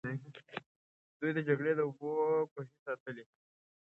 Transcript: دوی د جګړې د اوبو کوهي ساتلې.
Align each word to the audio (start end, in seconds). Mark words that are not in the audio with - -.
دوی 1.19 1.31
د 1.35 1.39
جګړې 1.47 1.71
د 1.75 1.79
اوبو 1.87 2.11
کوهي 2.53 2.75
ساتلې. 2.85 3.25